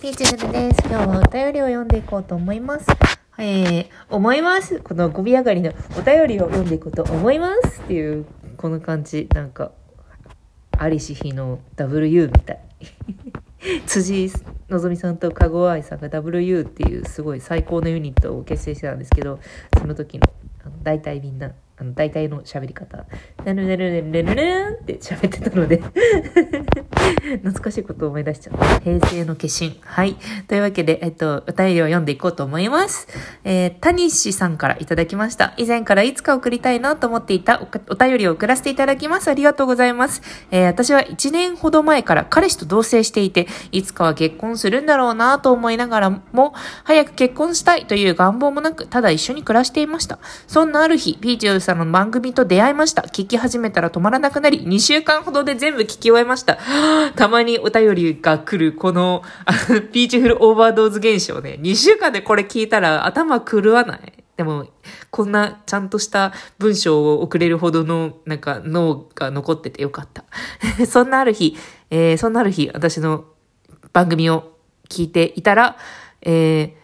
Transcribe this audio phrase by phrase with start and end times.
[0.00, 0.80] ピーチフルです。
[0.86, 2.86] 今日はお便りを読んでいこうと思います。
[3.36, 4.80] えー、思います。
[4.80, 8.24] このゴミ上がりのお便りを読んでいこうと思いますっていう、
[8.56, 9.72] この感じ、なんか、
[10.78, 12.60] アリシヒの WU みたい。
[13.84, 14.32] 辻
[14.70, 19.38] のぞみさんと加護愛さんが WU っていうすごい最高のユニットを結成してたんですけど、
[19.78, 20.26] その時の、
[20.64, 25.82] あの大体みんな、あの、大体の喋り方、ねるねるねるねるって喋ってたので
[27.38, 28.80] 懐かしいことを思い出しちゃった。
[28.80, 29.80] 平成の化身。
[29.82, 30.16] はい。
[30.46, 33.08] というわけで、えっと、お便りを読んでいこうと思います。
[33.44, 35.54] えー、タニッシさんからいただきました。
[35.56, 39.28] 以前からいつか送りたいなと思っていたお便りを送らせていただきます。
[39.28, 40.20] ありがとうございます。
[40.50, 46.52] えー、私は1年ほど前から彼氏と同棲していて、いつかは結婚するんだろうなと思いながらも、
[46.84, 50.18] 早く結婚したいという願望もなく、ただ一緒に暮らしていました。
[50.46, 53.02] そんなある日、ビーチューさんの番組と出会いました。
[53.02, 56.58] 聞き始めたら止まらなくなり、2週間ほどで全部聞き終えました。
[57.16, 61.58] たまにお便りが来る、この、あのピーチフルオーバードーズ現象ね。
[61.60, 64.66] 2週間でこれ聞いたら頭狂わないでも、
[65.10, 70.24] こんなちゃんとした文章を送れるほどの、なんか脳が残っててよかった。
[70.86, 71.58] そんなある日、
[71.90, 73.26] えーそんなある日、私の
[73.92, 74.52] 番組を
[74.88, 75.76] 聞いていたら、
[76.22, 76.79] えー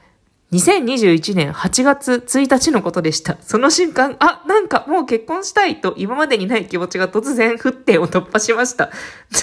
[0.57, 3.37] 2021年8月1日のことでした。
[3.43, 8.91] その瞬間、あ、なんかもう結婚したいと今までにない気持ちが突然降ってを突破しました。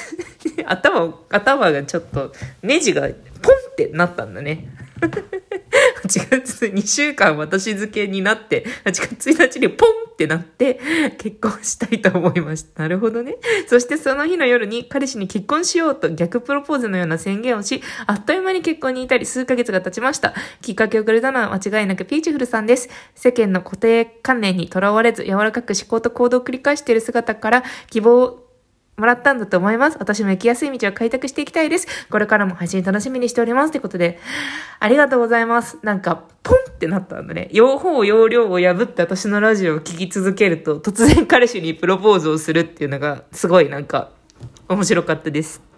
[0.65, 4.67] 頭、頭がちょっと、ネジがポンってなったんだね。
[6.03, 10.79] 8月2週間私付けになって、8月1日にポンってなって、
[11.17, 12.83] 結婚したいと思いました。
[12.83, 13.37] なるほどね。
[13.67, 20.33] そしてその日の夜に彼氏に結婚しようと逆プロポーズのような宣言をし、あっという間に結婚に至り数ヶ月が経ちました。
[20.61, 22.89] きっかけをくれたのは間違いなくピーチフルさんです。
[23.15, 28.42] 世間の固定観念にとらわれず柔らかく思考と行動を繰り返している姿から希望を
[28.97, 29.97] もらったんだと思います。
[29.99, 31.87] 私も行きやすい道を開拓していきたいです。
[32.09, 33.71] これからも配信楽しみにしております。
[33.71, 34.19] ということで、
[34.79, 35.79] ありがとうございます。
[35.81, 37.49] なんか、ポンってなったんだね。
[37.51, 44.11] 用法、用量を破って私のラジオを聞き続けると、突然彼氏にプロポーズをするっていうのが、すごいなんか、
[44.67, 45.72] 面白かったです。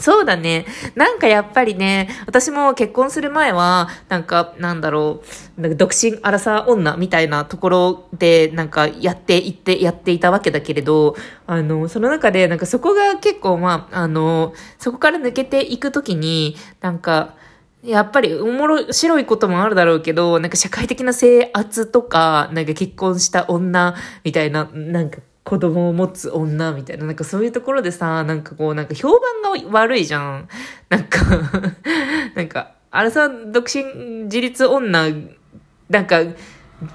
[0.00, 0.64] そうだね。
[0.94, 5.22] なんかやっぱりね、私も結婚する前は、なんか、なんだろ
[5.58, 11.16] う、なんか独身アラサー女みたいなところで、なんかやっていって、やっていたわけだけれど、
[11.46, 17.34] あの、その中で、なんかそこが結構、まあ、あの、そこから抜けていくときに、なんか、
[17.82, 23.94] やっぱりおもろ、白いこともあるだろうけど、なんか社会的な性圧とか、なんか結婚した女
[24.24, 25.18] みたいな、なんか
[25.50, 30.48] 子供を持つ女みたいな、なんかそういうところでさ、なんかこう、なんか評判が悪いじゃん。
[30.88, 31.18] なんか、
[32.36, 33.82] なんか、あれさ、独身
[34.26, 35.08] 自立女、
[35.88, 36.20] なんか、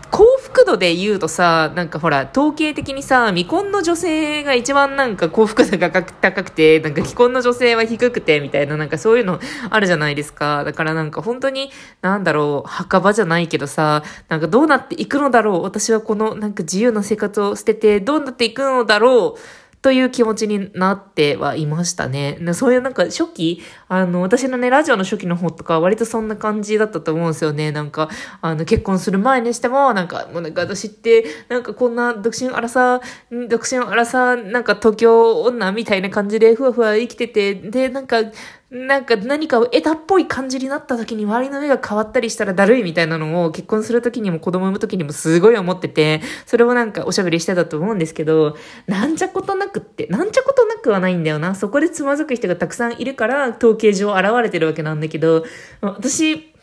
[0.10, 9.40] 幸福度で言うとさ、なんかほら、統計的にさ、未婚の女性が一番なんか幸福度が高くて、なんか既婚の女性は低くて、みたいな、なんかそういうの
[9.70, 10.64] あるじゃないですか。
[10.64, 11.72] だからなんか本当に、
[12.02, 19.40] なんだろう、墓場じゃないけどさ、なんかどうなっていくのだろう、私はこのなんか自由な生活を捨てて、どうなっていくのだろう、
[19.86, 22.40] という気持ちになってはいましたね。
[22.56, 27.72] そういうなんか初期、あの、私のね、ラジオの初期の方とか割とそんな感じだったと思うんですよね。
[27.72, 28.10] なんか、
[28.42, 33.00] あの、結婚する前にしても、なんか、もうなんか私って、なんかこんな独身荒さ、
[33.48, 38.24] 独身荒さ、なんか東京女みたいな感じでふわふわ生きてて、で、なんか、
[38.72, 51.54] なんか何かを得たっぽい感じになった時に周りの目が変わったりしたらだるいみたいなのを結婚する時にも子供産む時にもすごい思ってて、それをなんかおしゃべりしてたと思うんですけど、なんちゃことなくって、なんちゃことなくはないんだよな。
[51.56, 55.46] そこでつまずく人がたくさんいるから統計上現れてるわけなんだけど、
[55.82, 56.56] 私、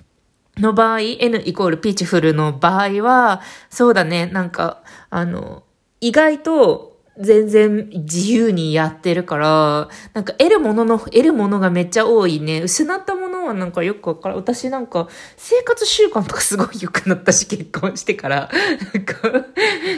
[0.58, 3.40] の場合、N イコールピーチフルの場合は、
[3.70, 5.62] そうだね、なんか、あの、
[6.00, 12.62] 意外と、全然自由にやってるから、なんか得るものの、得るものがめっちゃ多いね。
[12.62, 14.36] 失ったものはなんかよくわから。
[14.36, 18.50] 私なんか生活習慣とかすごい良くなったし、結婚してから。
[18.94, 19.46] なんか、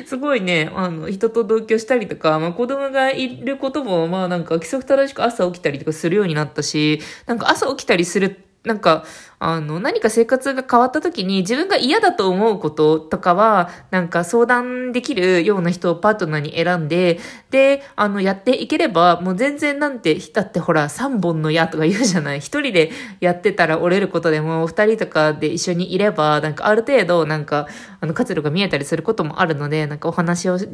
[0.06, 9.04] すごいね、あの、人と同居したりとか、まあ子供がいることも、まあなんか規則正しく朝起きたりとかするようになったし、なんか朝起きたりするなんか、
[9.46, 17.20] あの、何か生活が変わった時に自分が嫌だと思うこととかは、なんか相談できるような人をパートナーに選んで、
[17.50, 22.40] で、あの、やっていければ、もう全然なんて、だってほら、3本の矢とか言うじゃない。
[22.40, 27.68] 一人でやってたら折れることでも、二人とかで一緒にいれば、なんかある程度、なんか、
[28.00, 30.66] あの、活路が見えたりすることもあるので、なんかお話をし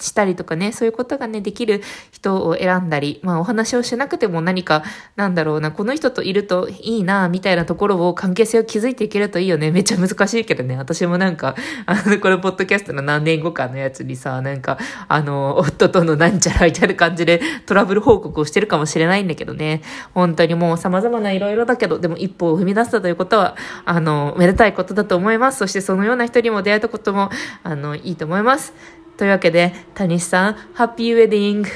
[0.00, 1.82] したりとかね、そういうことがね、できる
[2.12, 4.82] 人を選んだり、まあお話をしなくても何か、
[5.16, 9.70] なんだろうな、この人といるといいな、みたいなところを関係性を築いていけるといいよね。
[9.70, 10.76] めっちゃ難しいけどね。
[10.76, 11.54] 私もなんか、
[11.86, 14.78] あの、このポッドキャストの何年後かのやつにさ、なんか、
[15.08, 19.82] あの、夫とのなんちゃらみたいな感じでトラブル報告をしてるかもしれないんだけどね。
[20.14, 25.58] 本当にもう様々ないろいろだけど、でも一歩を踏み出したということは、あの、めでたいことだと思います。
[25.58, 27.30] そしてそのような人にも出会えたことも、
[27.62, 28.72] あの、いいと思います。
[29.16, 31.68] というわけで、谷さん、ハッピーウェディング。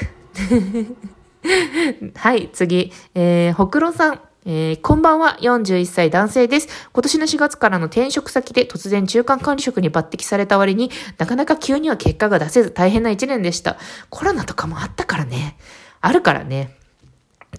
[2.15, 4.26] はい、次、えー、ほくろさん。
[4.49, 6.69] えー、こんばんは、41歳男性です。
[6.93, 13.75] 今年の4月からの転職先で突然中間管理職に抜擢された割になかなか急には結果が出せず大変な1年でした。
[14.09, 15.57] コロナとかもあったからね。
[15.99, 16.76] あるからね。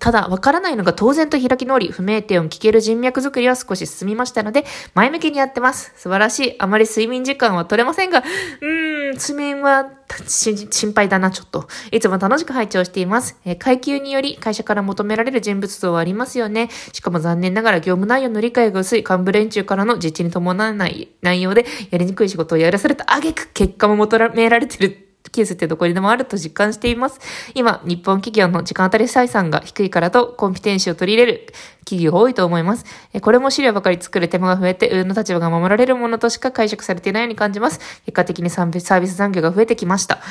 [0.01, 4.65] ただ、わからないのが当然と開き直り、不明点を聞ける人脈作りは少し進みましたので、
[4.95, 5.93] 前向きにやってます。
[5.97, 6.57] 素晴らしい。
[6.59, 9.91] あまり睡眠時間は取れませんが、うーん、睡眠は
[10.27, 11.69] 心配だな、ちょっと。
[11.91, 13.37] いつも楽しく拝聴しています。
[13.45, 16.69] えー、階級により会社から求められる人物像はありますよね。
[16.93, 27.21] しかも残念ながら業務内容の理解が薄い幹部連中からの実地に伴わない内容で、やりにくい仕事をやらされた挙句、結果も求められてるケースってどこにでもあると実感しています。
[27.55, 31.47] 今、日本企業の時間当たり採算が低いからとコンピテンシーを取り入れる
[31.81, 32.85] 企業が多いと思います。
[33.21, 37.79] これも資料ばかり作る手間が増えて、上の立場が守られるものとしか解釈されていないように感じます。
[38.07, 40.17] 結果的にサービス残業が増えてきました。
[40.17, 40.23] は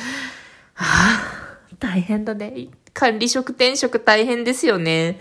[0.76, 2.68] あ、大変だね。
[2.98, 5.20] 管理職転職大変ですよね。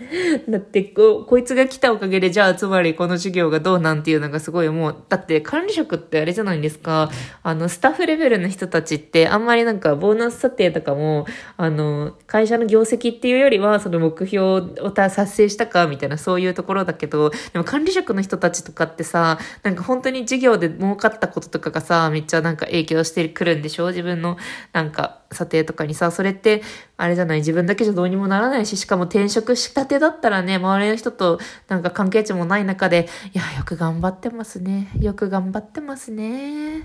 [0.49, 7.11] だってこう、こいつが来たおかげで、じゃあつまりこの授業がどうなんていうのがすごいもう、だって管理職ってあれじゃないですか。
[7.43, 14.43] あの、スタッフレベルの人たちってあんまりなんかボーナス査定とかも、あの、会社の業績っていうよりは、その目標
[14.81, 23.89] を達成したかみたいなそういうところだけど、でも管理職の人たちとかってさ、なんか本当に授業で儲かったこととかがさ、めっちゃなんか影響してくるんでしょ？
[23.89, 24.37] 自分の
[24.73, 26.63] なんか査定とかにさ、それって、
[26.97, 34.89] あれじゃない、自分だけじゃどうにもならないし、しかも転職したてだったらね、周りの人となんか関係値もない中で、いや、よく頑張ってますね。
[34.99, 36.81] よく頑張ってますね。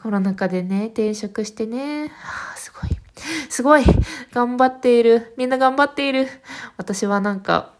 [0.00, 2.90] コロナ禍でね、転職してね、はあ、すごい。
[3.48, 3.84] すごい
[4.32, 5.34] 頑張っている。
[5.36, 6.28] みんな頑張っている。
[6.76, 7.72] 私はなんか、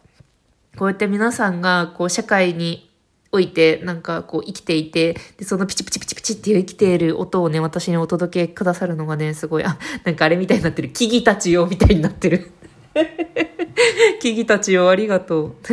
[0.77, 2.91] こうやって皆さんが、こう、社会に
[3.35, 10.91] おいて、なんかこう生きていて、で、そのピチピチピチピチっていう生きている音をね、私にお届けくださるのがね、すごい、あ、なんかあれみたいになってる。
[10.91, 12.53] 木々たちよ、みたいになってる。
[14.21, 15.55] 木々たちよ、ありがとう。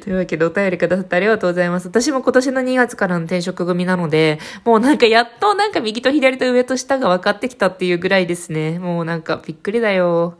[0.00, 1.88] というわけでお便りくださってありがとうございます。
[1.88, 8.78] 私も今年の2月からの転職組なので、もうなんかやっとなんか右と左と上と下が分かってきたっていうぐらいですね。
[8.78, 10.38] もうなんかびっくりだよ。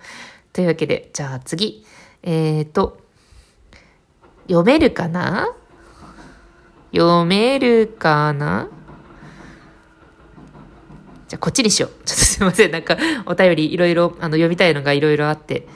[0.53, 1.85] というわけで、じゃあ次。
[2.23, 2.99] えーと、
[4.49, 5.55] 読めるかな？
[6.93, 8.69] 読めるかな？
[11.29, 11.91] じゃあこっちにしよう。
[12.05, 12.71] ちょっとすいません。
[12.71, 12.97] なんか
[13.27, 15.67] お便りいろいろあの読みたいのがいろいろあって。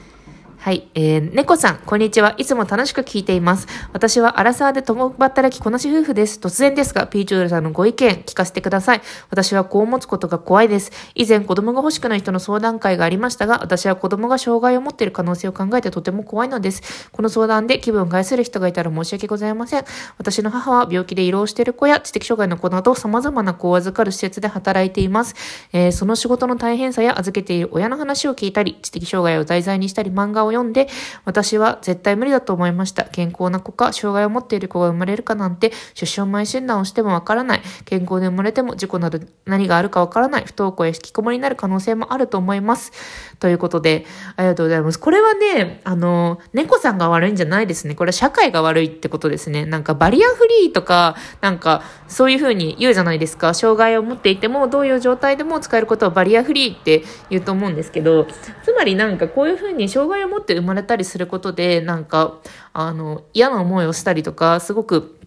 [0.62, 0.88] はい。
[0.94, 2.36] えー、猫さん、こんにちは。
[2.38, 3.66] いつも楽しく聞いています。
[3.92, 6.38] 私はアラサーで共働きこなし夫婦です。
[6.38, 9.00] 突然ですが、ピーチュールさんのご意見聞かせてください。
[9.28, 10.92] 私は子を持つことが怖いです。
[11.16, 17.10] 以前子供が欲しくない人の相談会がありましたが、私は子供が障害を持っている可能性を考えてとても怖いのです。
[17.10, 19.84] この相談で気分を害する人がいたら申し訳ございません。
[20.16, 25.34] 私の母は病気で胃ろうしている子や知的障害の子など様々な子を預かる施設で働いています。
[25.72, 30.88] えー、その仕事の大変さや預けている親の話を聞いたり、知的障害を題材にしたり漫画を読んで、
[31.24, 33.04] 私は絶対無理だと思いました。
[33.04, 37.62] 健康な子か、障害を持っている子が生まれるかなんて、出生前診断をしてもわからない。
[37.84, 40.44] 健康で生まれても事故など何があるかわからない。
[40.44, 42.92] 不登校や引きこもりになる可能性もあると思います。
[43.40, 44.06] ということで、
[44.36, 44.98] ありがとうございます。
[44.98, 47.94] これはね、あの、猫さんが悪いんじゃないですね。
[47.94, 49.66] これは社会が悪いってことですね。
[49.66, 53.54] なんかバリアフリーとか、なんかそういうふうに言うじゃないですか。
[53.54, 58.26] 障害を持っていても、どういう状態でも使えることはバリアフリーって言うと思うんですけど、
[58.64, 62.38] つまりなんかこういうふうに障害を持って生まれたりすることで、なんか、
[62.72, 65.18] あの、嫌な思いをしたりとか、すごく、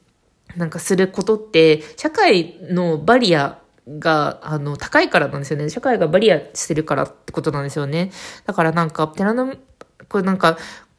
[0.56, 5.70] なんかすることって、社会のバリアが、あの、高いからなんですよね。
[5.70, 8.12] 社会がバリアしてるからってことなんですよね。
[8.46, 9.56] だからなんか、寺の、
[10.08, 10.58] これなんか、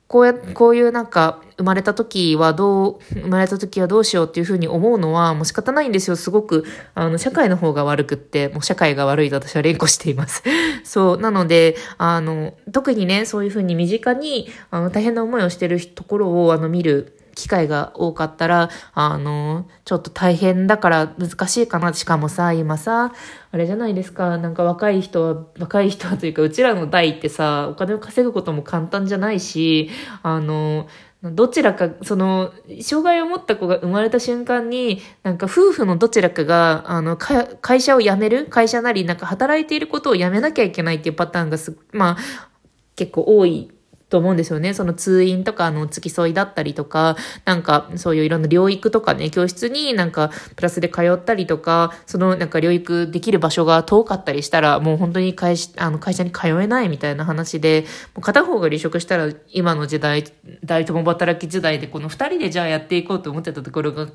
[0.08, 6.16] こうや、こういうなんか、生まれた時はどう、生まれた時はどうしようっていうふうに思うのはもう仕方ないんですよ。
[6.16, 10.42] すごく、あの、社会の方が悪くって、もう社会が悪いと私は連呼しています。
[10.84, 11.18] そう。
[11.18, 21.92] なので、あの、特にね、そういうふうに身近に、あの、大変な思いをしてるところを、あの、見る機会が多かったら、あの、ちょっと大変だから難しいかな。
[21.92, 23.12] しかもさ、今さ、
[23.52, 29.90] あれじゃないですか、なんか若い人は、若い人はというか、うちらの代ってさ、お金を稼ぐことも簡単じゃないし、
[30.22, 30.88] あの、
[31.22, 42.48] どちらか、その、障害を持った子が生まれた瞬間に、なんか夫婦のどちらかが、あの、会社を辞める会社なり、なんか働いていることを辞めなきゃいけないっていうパターンがす、まあ、
[42.96, 43.70] 結構多い
[44.08, 44.72] と思うんですよね。
[44.72, 57.82] その通院とかあの付き添いだったりとか、なんかそういういろんな療育とかね、教室になんかプラスで通ったりとか、そのなんか療育できる場所が遠かったりしたら、もう本当に会社あの会社に通えないみたいな話で、
[58.14, 60.24] もう片方が離職したら今の時代、
[60.64, 64.10] 大共働き時代でこの二人でじゃあやっていこうと思ってたところが、なん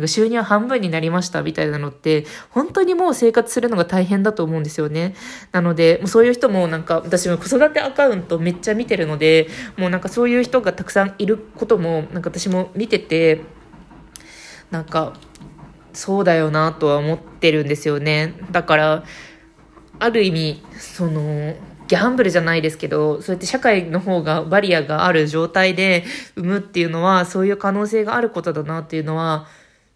[0.00, 5.14] か収入半分になりましたみたいなのって、本当にもう生活するのが大変だと思うんですよね。
[5.52, 13.42] なので、もうそういう人もなんか私も子育てアカウントめっちゃ見てるので、でもうなんかそういう人がたくさんいることもなんか私も見てて
[14.70, 15.12] なんか
[15.92, 19.04] そうだよなとは思ってるんですよねだから
[19.98, 21.54] ある意味その
[21.88, 26.04] ギャンブルじゃないですけどそうやって社会の方がバリアがある状態で
[26.36, 29.46] 産むっていうのはそういう可能性があることだなっていうのは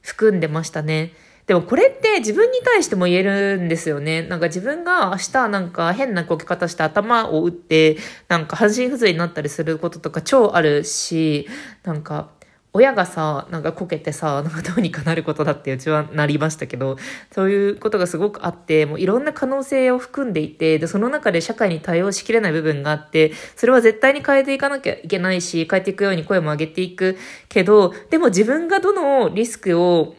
[0.03, 1.13] 含んでましたね。
[1.47, 4.23] でもこれって自分に対しても言えるんですよね。
[4.23, 7.97] なんか自分が明日なんか変なこけ方して頭を打って、
[8.29, 11.49] なんか半身不随になったりすることとか超あるし、
[11.83, 12.31] なんか
[12.75, 16.97] 親がさ、なんかこけてさ、なんかどうにかなることだってうちはなりましたけど、
[17.31, 27.19] そういうことがすごくあって、もういろんな可能性を含んでいて、で、その中で社会に対応しきれない部分があって、それは絶対に変えていかなきゃいけないし、変えていくように声も上げていく
[27.51, 30.15] けど、でも自分がどのリスクを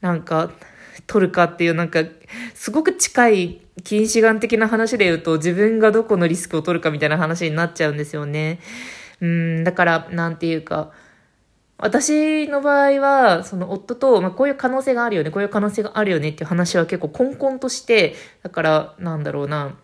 [0.00, 0.50] なんか、
[1.06, 2.04] 取るかっていうなんか、
[2.54, 8.60] すごく近い近視眼的な話で言うと、自分がどこのリスクを取るかみたいな話になっちゃうんですよね。
[9.20, 10.92] うん、だから、なんていうか、
[11.78, 19.76] 私の場合は、その夫と、まあ、こういう可能性があるよね、こういう可能性があるよねっていう話は結構根本として、だから、なんだろうな、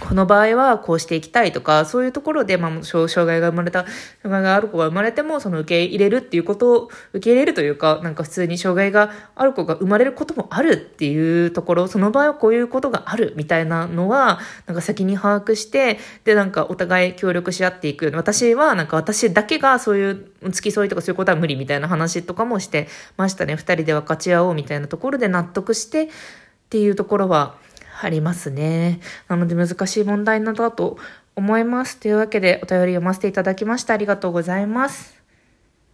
[0.00, 3.84] この場合はこうしていきたいとか、そういうところで、まあ、障害が生まれた、
[4.22, 18.10] 障害がある子が生まれても、その受け入れるっていうことを、受け入れるというか、なんか普通に障害がある子が生まれることもあるっていうところ、その場合はこういうことがあるみたいなのは、なんか先に把握して、で、なんかお互い協力し合っていく。
[18.14, 23.56] 私は、なんか私だけがそういう付き添いとかそういうことは無理みたいな話とかもしてましたね。
[23.56, 26.08] 二人で分かち合おうみたいなところで納得して、っ
[26.72, 27.56] ていうところは
[28.06, 29.00] ありますね。
[29.28, 30.98] なので難しい問題などだと
[31.36, 31.98] 思います。
[31.98, 35.21] というわけでお便り読ませていただきましたありがとうございます。